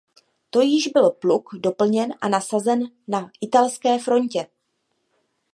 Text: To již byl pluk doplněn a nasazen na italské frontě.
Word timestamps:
To 0.49 0.61
již 0.61 0.87
byl 0.87 1.09
pluk 1.11 1.49
doplněn 1.59 2.13
a 2.21 2.27
nasazen 2.29 2.83
na 3.07 3.31
italské 3.41 3.99
frontě. 3.99 4.47